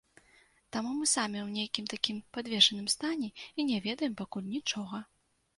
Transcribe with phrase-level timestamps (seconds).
[0.77, 5.05] Таму мы самі ў нейкім такім падвешаным стане і не ведаем пакуль нічога.